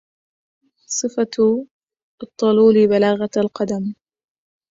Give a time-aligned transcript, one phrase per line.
[0.87, 1.29] صفة
[2.23, 3.93] الطلول بلاغة القدم